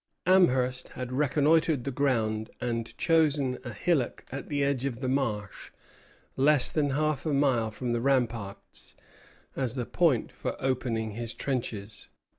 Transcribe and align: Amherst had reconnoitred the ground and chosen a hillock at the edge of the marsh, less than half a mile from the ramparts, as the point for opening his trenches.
Amherst 0.25 0.89
had 0.97 1.11
reconnoitred 1.11 1.83
the 1.83 1.91
ground 1.91 2.49
and 2.59 2.97
chosen 2.97 3.59
a 3.63 3.71
hillock 3.71 4.25
at 4.31 4.49
the 4.49 4.63
edge 4.63 4.83
of 4.85 4.99
the 4.99 5.07
marsh, 5.07 5.69
less 6.35 6.71
than 6.71 6.89
half 6.89 7.23
a 7.27 7.33
mile 7.33 7.69
from 7.69 7.93
the 7.93 8.01
ramparts, 8.01 8.95
as 9.55 9.75
the 9.75 9.85
point 9.85 10.31
for 10.31 10.55
opening 10.59 11.11
his 11.11 11.35
trenches. 11.35 12.09